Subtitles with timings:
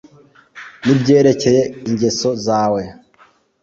[0.85, 2.83] nibyerekeye ingeso zawe